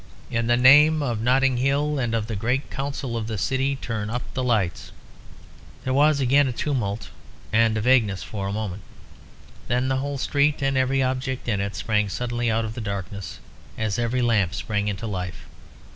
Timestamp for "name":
0.57-1.03